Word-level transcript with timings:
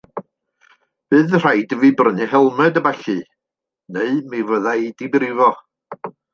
Bydd 1.13 1.35
rhaid 1.39 1.75
i 1.77 1.79
fi 1.83 1.91
brynu 1.99 2.29
helmed 2.33 2.81
a 2.81 2.83
ballu 2.89 3.17
neu 3.99 4.19
mi 4.33 4.43
fydda 4.51 4.77
i 4.89 4.93
'di 4.99 5.15
brifo. 5.17 5.55